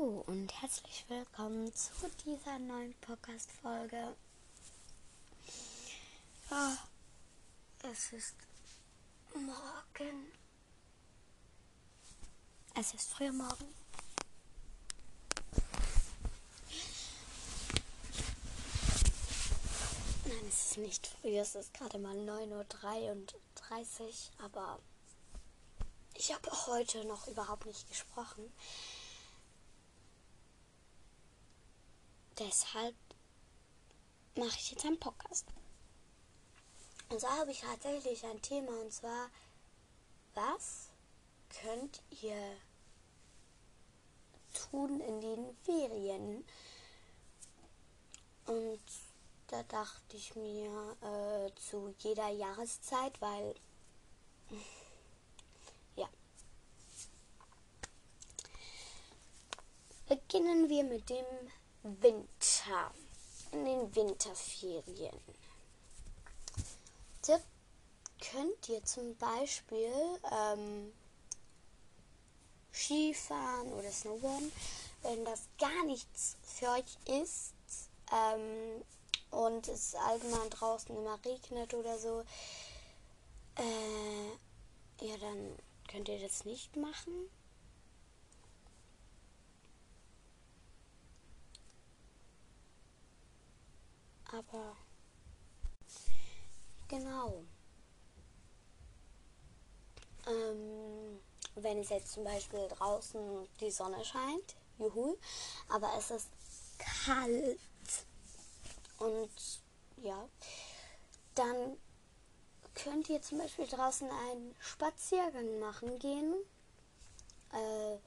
[0.00, 1.90] Hallo und herzlich willkommen zu
[2.24, 4.14] dieser neuen Podcast-Folge.
[6.50, 6.78] Ja,
[7.82, 8.34] es ist
[9.34, 10.32] morgen.
[12.74, 13.74] Es ist früh morgen.
[20.24, 24.78] Nein, es ist nicht früh, es ist gerade mal 9.33 Uhr, aber
[26.14, 28.50] ich habe heute noch überhaupt nicht gesprochen.
[32.40, 32.96] Deshalb
[34.34, 35.46] mache ich jetzt einen Podcast.
[37.10, 39.30] Und zwar habe ich tatsächlich ein Thema und zwar,
[40.34, 40.88] was
[41.62, 42.56] könnt ihr
[44.54, 46.44] tun in den Ferien?
[48.46, 48.80] Und
[49.48, 53.54] da dachte ich mir äh, zu jeder Jahreszeit, weil
[60.10, 61.24] Beginnen wir mit dem
[61.82, 62.92] Winter.
[63.52, 65.20] In den Winterferien.
[67.22, 67.40] Tipp
[68.30, 69.92] könnt ihr zum Beispiel
[70.30, 70.92] ähm,
[72.72, 74.52] Skifahren oder Snowboarden,
[75.02, 77.54] wenn das gar nichts für euch ist
[78.12, 78.84] ähm,
[79.30, 82.22] und es allgemein draußen immer regnet oder so,
[83.56, 87.30] äh, ja, dann könnt ihr das nicht machen.
[94.32, 94.76] Aber
[96.88, 97.44] genau.
[100.26, 101.20] Ähm,
[101.56, 105.16] wenn es jetzt zum Beispiel draußen die Sonne scheint, juhu,
[105.68, 106.28] aber es ist
[106.78, 107.58] kalt
[108.98, 109.30] und
[109.96, 110.28] ja,
[111.34, 111.76] dann
[112.74, 116.34] könnt ihr zum Beispiel draußen einen Spaziergang machen gehen.
[117.52, 117.98] Äh,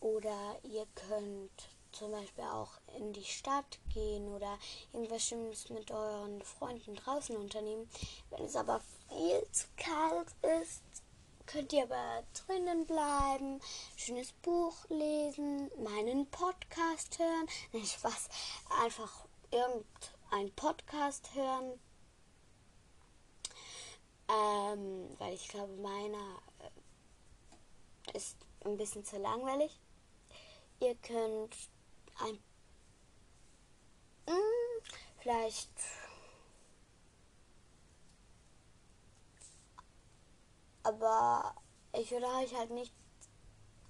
[0.00, 4.58] oder ihr könnt zum Beispiel auch in die Stadt gehen oder
[4.92, 7.88] irgendwas Schönes mit euren Freunden draußen unternehmen.
[8.30, 10.28] Wenn es aber viel zu kalt
[10.60, 10.82] ist,
[11.46, 13.60] könnt ihr aber drinnen bleiben,
[13.96, 17.46] schönes Buch lesen, meinen Podcast hören.
[17.72, 18.28] Nicht Spaß,
[18.82, 21.78] einfach irgendein Podcast hören.
[24.26, 29.78] Ähm, weil ich glaube, meiner äh, ist ein bisschen zu langweilig.
[30.80, 31.54] Ihr könnt
[32.20, 32.38] ein
[34.26, 34.82] hm,
[35.18, 35.70] vielleicht
[40.82, 41.54] aber
[41.92, 42.92] ich würde euch halt nicht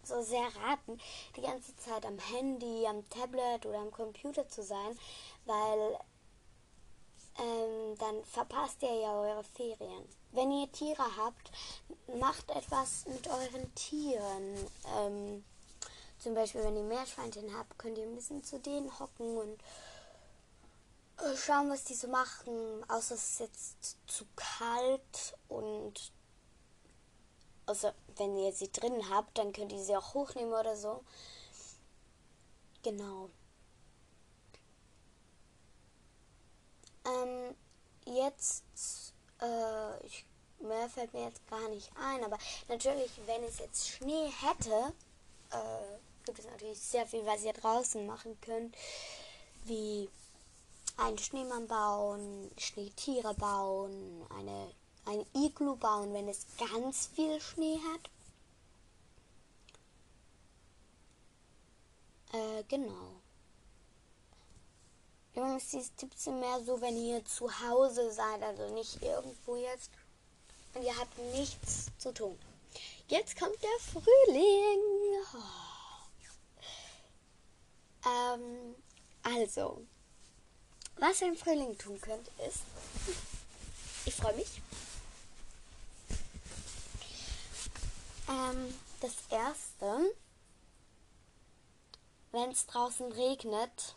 [0.06, 0.98] so sehr raten,
[1.36, 4.98] die ganze Zeit am Handy, am Tablet oder am Computer zu sein,
[5.46, 5.98] weil
[7.38, 10.08] ähm, dann verpasst ihr ja eure Ferien.
[10.32, 11.50] Wenn ihr Tiere habt,
[12.18, 14.70] macht etwas mit euren Tieren.
[14.96, 15.44] Ähm,
[16.24, 19.60] zum Beispiel, wenn ihr Meerschweinchen habt, könnt ihr ein bisschen zu denen hocken und
[21.18, 22.82] äh, schauen, was die so machen.
[22.88, 26.12] Außer es ist jetzt zu kalt und
[27.66, 31.04] also wenn ihr sie drin habt, dann könnt ihr sie auch hochnehmen oder so.
[32.82, 33.28] Genau.
[37.04, 37.54] Ähm,
[38.06, 38.64] jetzt,
[39.42, 40.24] äh, ich,
[40.58, 44.94] mehr fällt mir jetzt gar nicht ein, aber natürlich, wenn es jetzt Schnee hätte,
[45.50, 48.74] äh, gibt es natürlich sehr viel, was ihr draußen machen könnt,
[49.64, 50.08] wie
[50.96, 54.70] einen Schneemann bauen, Schneetiere bauen, eine,
[55.06, 58.10] ein Iglu bauen, wenn es ganz viel Schnee hat.
[62.32, 63.20] Äh, genau.
[65.34, 69.90] Jungs, diese Tipps sind mehr so, wenn ihr zu Hause seid, also nicht irgendwo jetzt
[70.74, 72.38] und ihr habt nichts zu tun.
[73.08, 74.80] Jetzt kommt der Frühling.
[75.34, 75.63] Oh.
[78.06, 78.74] Ähm,
[79.22, 79.82] also,
[80.96, 82.60] was ihr im Frühling tun könnt, ist,
[84.04, 84.60] ich freue mich.
[88.28, 90.14] Ähm, das erste,
[92.32, 93.96] wenn es draußen regnet,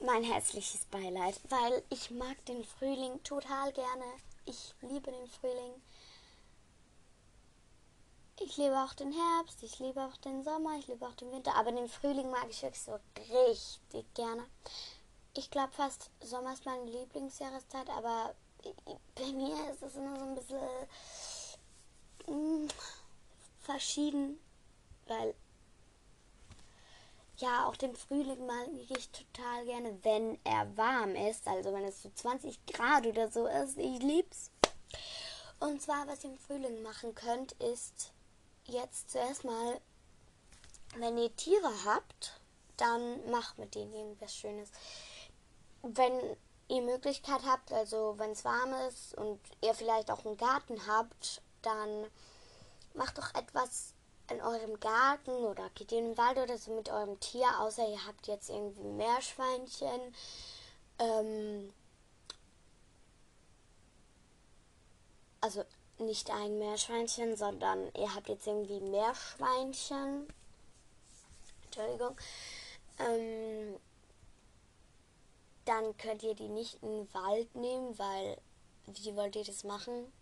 [0.00, 4.04] mein herzliches Beileid, weil ich mag den Frühling total gerne.
[4.44, 5.82] Ich liebe den Frühling.
[8.38, 11.54] Ich liebe auch den Herbst, ich liebe auch den Sommer, ich liebe auch den Winter,
[11.54, 12.98] aber den Frühling mag ich wirklich so
[13.32, 14.44] richtig gerne.
[15.34, 18.34] Ich glaube fast, Sommer ist meine Lieblingsjahreszeit, aber
[19.14, 20.60] bei mir ist es immer so ein bisschen
[22.26, 22.68] mm,
[23.60, 24.38] verschieden,
[25.06, 25.34] weil
[27.38, 32.02] ja, auch den Frühling mag ich total gerne, wenn er warm ist, also wenn es
[32.02, 33.78] so 20 Grad oder so ist.
[33.78, 34.50] Ich lieb's.
[35.58, 38.12] Und zwar, was ihr im Frühling machen könnt, ist
[38.68, 39.80] jetzt zuerst mal
[40.98, 42.40] wenn ihr Tiere habt,
[42.76, 44.70] dann macht mit denen irgendwas Schönes.
[45.82, 46.36] Wenn
[46.68, 51.42] ihr Möglichkeit habt, also wenn es warm ist und ihr vielleicht auch einen Garten habt,
[51.62, 52.06] dann
[52.94, 53.92] macht doch etwas
[54.30, 58.04] in eurem Garten oder geht in den Wald oder so mit eurem Tier, außer ihr
[58.06, 60.14] habt jetzt irgendwie Meerschweinchen.
[60.98, 61.72] Ähm,
[65.40, 65.64] also
[65.98, 70.26] nicht ein Meerschweinchen, sondern ihr habt jetzt irgendwie Meerschweinchen.
[71.64, 72.16] Entschuldigung.
[72.98, 73.76] Ähm,
[75.64, 78.38] dann könnt ihr die nicht in den Wald nehmen, weil
[78.86, 80.12] wie wollt ihr das machen?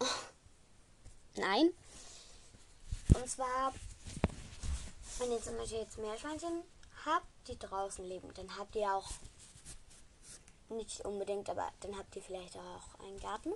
[1.36, 1.72] Nein.
[3.14, 3.72] Und zwar,
[5.18, 6.62] wenn ihr zum Beispiel jetzt Meerschweinchen
[7.06, 9.08] habt, die draußen leben, dann habt ihr auch
[10.68, 13.52] nicht unbedingt, aber dann habt ihr vielleicht auch einen Garten.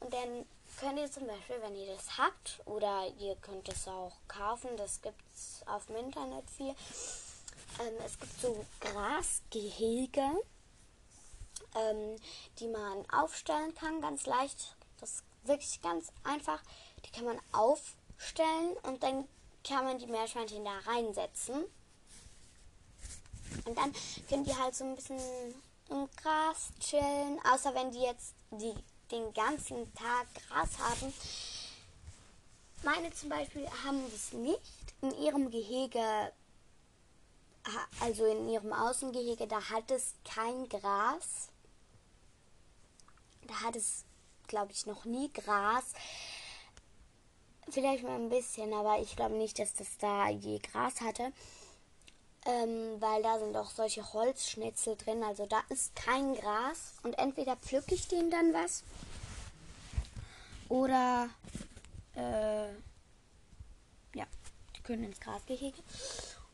[0.00, 4.16] Und dann könnt ihr zum Beispiel, wenn ihr das habt, oder ihr könnt es auch
[4.28, 6.74] kaufen, das gibt es auf dem Internet viel.
[7.80, 10.30] Ähm, es gibt so Grasgehege,
[11.74, 12.16] ähm,
[12.58, 14.76] die man aufstellen kann, ganz leicht.
[15.00, 16.62] Das ist wirklich ganz einfach.
[17.04, 19.28] Die kann man aufstellen und dann
[19.64, 21.64] kann man die Meerschweinchen da reinsetzen.
[23.64, 23.92] Und dann
[24.28, 25.20] können die halt so ein bisschen
[25.90, 28.74] im Gras chillen, außer wenn die jetzt die
[29.10, 31.12] den ganzen Tag Gras haben.
[32.82, 34.60] Meine zum Beispiel haben das nicht.
[35.00, 36.32] In ihrem Gehege,
[38.00, 41.48] also in ihrem Außengehege, da hat es kein Gras.
[43.46, 44.04] Da hat es,
[44.46, 45.92] glaube ich, noch nie Gras.
[47.70, 51.32] Vielleicht mal ein bisschen, aber ich glaube nicht, dass das da je Gras hatte.
[52.48, 55.22] Ähm, weil da sind auch solche Holzschnitzel drin.
[55.22, 56.94] Also da ist kein Gras.
[57.02, 58.84] Und entweder pflücke ich denen dann was.
[60.70, 61.28] Oder
[62.16, 62.70] äh,
[64.14, 64.24] ja,
[64.74, 65.76] die können ins Grasgehege.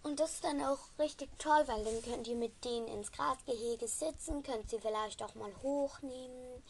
[0.03, 3.87] Und das ist dann auch richtig toll, weil dann könnt ihr mit denen ins Grasgehege
[3.87, 6.63] sitzen, könnt sie vielleicht auch mal hochnehmen.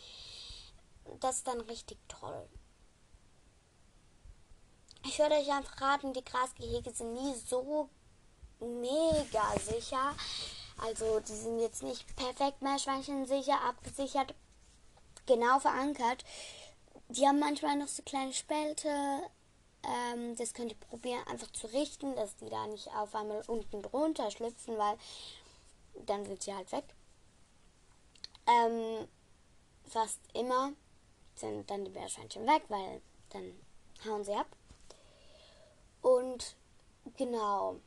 [1.21, 2.47] Das ist dann richtig toll.
[5.07, 7.89] Ich würde euch einfach raten, die Grasgehege sind nie so
[8.61, 10.15] mega sicher.
[10.79, 14.35] Also die sind jetzt nicht perfekt Meerschweinchen sicher, abgesichert,
[15.27, 16.25] genau verankert.
[17.09, 18.89] Die haben manchmal noch so kleine Spälte.
[19.85, 23.83] Ähm, das könnt ihr probieren, einfach zu richten, dass die da nicht auf einmal unten
[23.83, 24.97] drunter schlüpfen, weil
[26.07, 26.85] dann sind sie halt weg.
[28.47, 29.07] Ähm,
[29.87, 30.73] fast immer
[31.37, 33.55] sind dann die Meerschweinchen weg, weil dann
[34.07, 34.49] hauen sie ab.
[36.03, 36.57] Und
[37.17, 37.81] genau.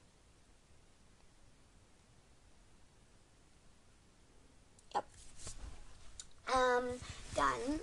[6.47, 6.99] Ähm,
[7.35, 7.79] dann,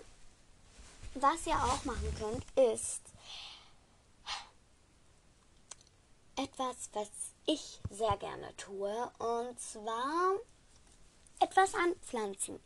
[1.25, 3.01] was ihr auch machen könnt, ist
[6.37, 7.09] etwas, was
[7.47, 10.35] ich sehr gerne tue, und zwar
[11.41, 12.61] etwas anpflanzen.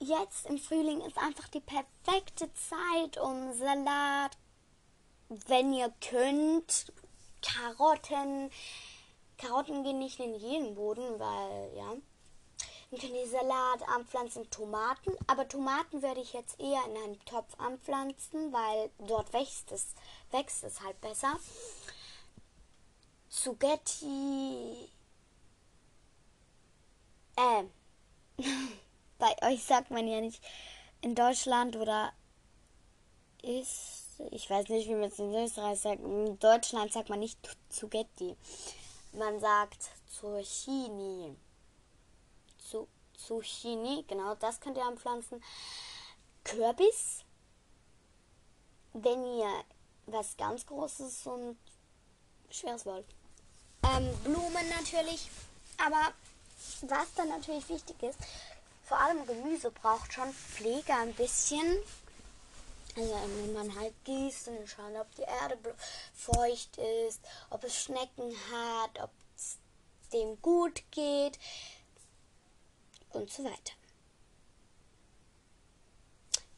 [0.00, 4.36] Jetzt im Frühling ist einfach die perfekte Zeit, um Salat,
[5.46, 6.92] wenn ihr könnt,
[7.40, 8.50] Karotten.
[9.38, 11.94] Karotten gehen nicht in jeden Boden, weil, ja,
[12.90, 15.12] dann könnt ihr Salat anpflanzen, Tomaten.
[15.26, 19.94] Aber Tomaten würde ich jetzt eher in einen Topf anpflanzen, weil dort wächst es,
[20.30, 21.38] wächst es halt besser.
[23.28, 24.88] Zugetti.
[27.36, 27.64] Äh.
[29.18, 30.42] Bei euch sagt man ja nicht
[31.02, 32.12] in Deutschland oder
[33.42, 34.04] ist.
[34.30, 36.00] Ich weiß nicht, wie man es in Österreich sagt.
[36.00, 38.36] In Deutschland sagt man nicht Zugetti.
[39.12, 41.36] Man sagt Zucchini.
[43.18, 45.42] Zucchini, genau, das könnt ihr anpflanzen.
[46.44, 47.24] Kürbis,
[48.92, 49.64] wenn ihr
[50.06, 51.58] was ganz Großes und
[52.50, 53.06] schweres wollt.
[53.82, 55.28] Ähm, Blumen natürlich,
[55.76, 56.12] aber
[56.82, 58.18] was dann natürlich wichtig ist,
[58.84, 61.78] vor allem Gemüse braucht schon Pflege ein bisschen.
[62.96, 65.58] Also wenn man halt gießt und schauen, ob die Erde
[66.14, 67.20] feucht ist,
[67.50, 69.58] ob es Schnecken hat, ob es
[70.12, 71.38] dem gut geht
[73.10, 73.74] und so weiter.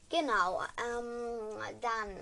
[0.09, 2.17] Genau, ähm, dann.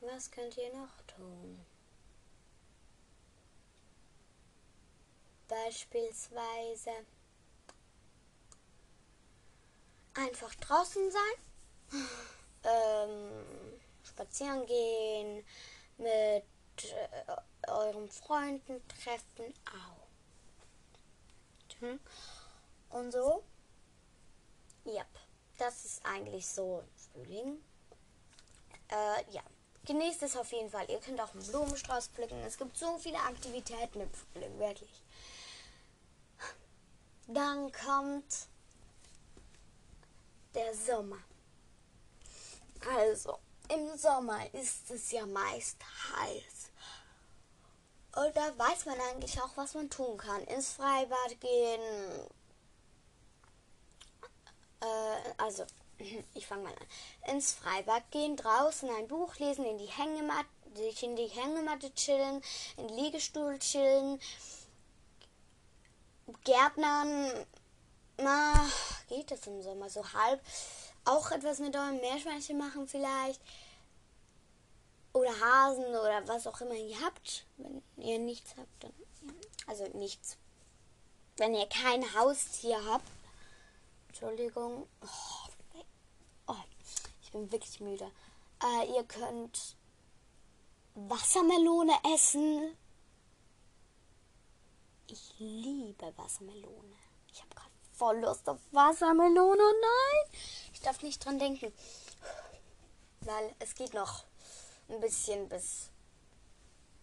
[0.00, 1.64] Was könnt ihr noch tun?
[5.48, 6.90] Beispielsweise
[10.14, 12.00] einfach draußen sein,
[12.64, 15.44] ähm, spazieren gehen,
[15.98, 16.44] mit
[16.92, 17.36] äh,
[17.68, 20.06] euren Freunden treffen auch.
[21.80, 22.00] Hm?
[22.90, 23.42] Und so.
[24.84, 25.04] Ja,
[25.58, 27.62] das ist eigentlich so Frühling.
[28.88, 29.42] Äh, ja.
[29.84, 30.90] Genießt es auf jeden Fall.
[30.90, 32.38] Ihr könnt auch einen Blumenstrauß pflücken.
[32.44, 35.02] Es gibt so viele Aktivitäten im Frühling, wirklich.
[37.28, 38.48] Dann kommt
[40.54, 41.18] der Sommer.
[42.96, 45.78] Also, im Sommer ist es ja meist
[46.12, 46.55] heiß.
[48.16, 50.42] Und da weiß man eigentlich auch, was man tun kann.
[50.44, 51.80] Ins Freibad gehen.
[54.80, 55.66] Äh, also,
[56.34, 57.34] ich fange mal an.
[57.34, 62.42] Ins Freibad gehen, draußen ein Buch lesen, in die Hängematte, sich in die Hängematte chillen,
[62.78, 64.18] in den Liegestuhl chillen,
[66.44, 67.46] Gärtnern,
[68.16, 68.54] na,
[69.08, 70.40] geht das im Sommer so halb.
[71.04, 73.40] Auch etwas mit eurem Meerschweinchen machen vielleicht.
[75.16, 77.46] Oder Hasen oder was auch immer ihr habt.
[77.56, 78.92] Wenn ihr nichts habt, dann.
[79.66, 80.36] Also nichts.
[81.38, 83.08] Wenn ihr kein Haustier habt.
[84.08, 84.86] Entschuldigung.
[85.00, 85.78] Oh,
[86.48, 86.56] oh
[87.22, 88.10] ich bin wirklich müde.
[88.62, 89.76] Äh, ihr könnt
[90.94, 92.76] Wassermelone essen.
[95.06, 96.96] Ich liebe Wassermelone.
[97.32, 99.62] Ich habe gerade voll Lust auf Wassermelone.
[99.62, 100.40] Nein,
[100.74, 101.72] ich darf nicht dran denken.
[103.22, 104.26] Weil es geht noch
[104.88, 105.90] ein bisschen, bis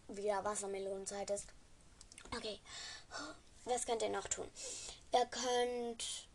[0.07, 1.47] wieder Wassermelonenzeit ist.
[2.35, 2.59] Okay,
[3.65, 4.49] was könnt ihr noch tun?
[5.13, 6.27] Ihr könnt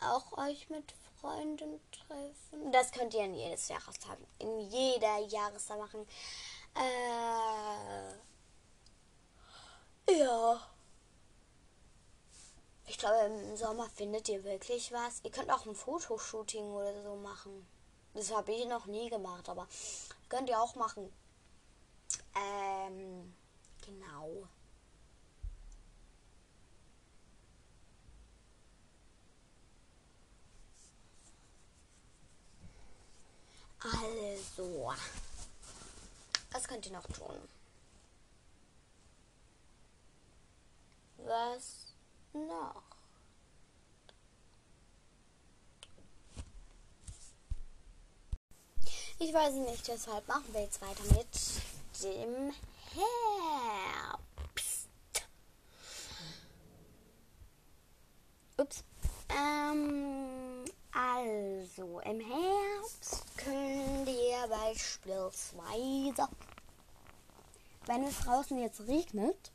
[0.00, 2.72] auch euch mit Freunden treffen.
[2.72, 6.06] Das könnt ihr in jedes Jahrestag, in jeder Jahreszeit machen.
[6.74, 8.14] Äh,
[10.12, 10.60] ja.
[12.86, 15.20] Ich glaube, im Sommer findet ihr wirklich was.
[15.24, 17.66] Ihr könnt auch ein Fotoshooting oder so machen.
[18.14, 19.66] Das habe ich noch nie gemacht, aber
[20.28, 21.12] könnt ihr auch machen.
[22.34, 23.34] Ähm,
[23.84, 24.48] genau.
[33.80, 34.94] Also,
[36.52, 37.36] was könnt ihr noch tun?
[41.18, 41.92] Was
[42.32, 42.93] noch?
[49.24, 51.26] Ich weiß nicht, deshalb machen wir jetzt weiter mit
[52.02, 52.52] dem
[54.12, 54.86] Herbst.
[58.58, 58.84] Ups.
[59.30, 66.28] Ähm, also, im Herbst könnt ihr beispielsweise,
[67.86, 69.52] wenn es draußen jetzt regnet,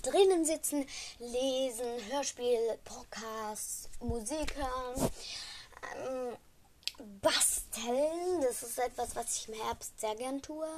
[0.00, 0.86] drinnen sitzen,
[1.18, 5.10] lesen, Hörspiel, Podcasts, Musik hören,
[6.06, 6.36] ähm,
[7.20, 8.40] basteln.
[8.42, 10.68] Das ist etwas, was ich im Herbst sehr gern tue.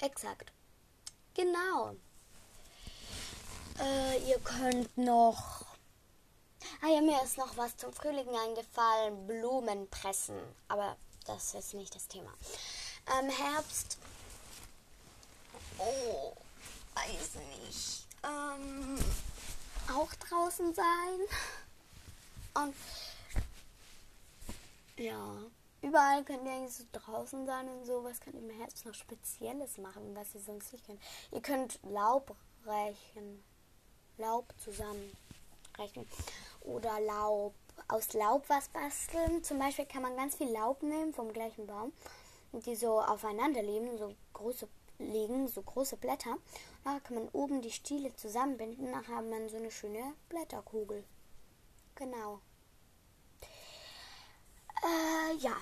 [0.00, 0.52] Exakt.
[1.34, 1.96] Genau.
[3.80, 5.64] Äh, ihr könnt noch.
[6.82, 9.26] Ah ja, mir ist noch was zum Frühling eingefallen.
[9.26, 10.38] Blumen pressen.
[10.68, 12.32] Aber das ist nicht das Thema.
[13.18, 13.98] Ähm, Herbst
[15.78, 16.32] Oh,
[16.94, 18.06] weiß nicht.
[18.24, 18.98] Ähm,
[19.94, 21.20] auch draußen sein.
[22.62, 22.74] Und
[24.96, 25.36] ja,
[25.82, 28.02] überall könnt ihr eigentlich so draußen sein und so.
[28.02, 31.00] Was könnt ihr im Herbst noch Spezielles machen, was ihr sonst nicht könnt?
[31.32, 32.34] Ihr könnt Laub
[32.64, 33.44] rächen.
[34.18, 36.08] Laub zusammenrechnen.
[36.62, 37.54] Oder Laub,
[37.88, 39.44] aus Laub was basteln.
[39.44, 41.92] Zum Beispiel kann man ganz viel Laub nehmen vom gleichen Baum
[42.52, 44.66] und die so aufeinander leben, so große
[44.98, 46.38] legen, so große Blätter.
[46.84, 51.04] Da kann man oben die Stiele zusammenbinden, dann hat man so eine schöne Blätterkugel.
[51.96, 52.40] Genau.
[54.82, 55.56] Äh, ja.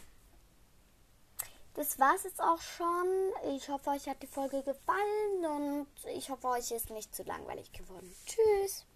[1.74, 3.32] Das war's jetzt auch schon.
[3.56, 7.72] Ich hoffe, euch hat die Folge gefallen und ich hoffe, euch ist nicht zu langweilig
[7.72, 8.14] geworden.
[8.26, 8.86] Tschüss.